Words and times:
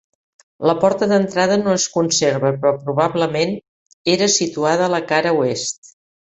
La 0.69 0.73
porta 0.83 1.07
d'entrada 1.11 1.57
no 1.65 1.75
es 1.81 1.85
conserva 1.99 2.51
però 2.65 2.73
probablement, 2.87 3.55
era 4.17 4.33
situada 4.41 4.89
a 4.89 4.93
la 4.99 5.05
cara 5.15 5.39
oest. 5.47 5.91